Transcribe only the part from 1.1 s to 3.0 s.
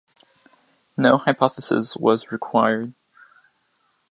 hypothesis was required.